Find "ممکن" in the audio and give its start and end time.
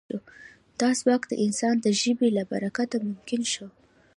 3.07-3.41